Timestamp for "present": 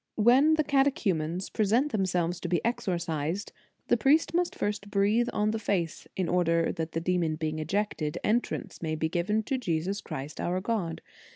1.51-1.91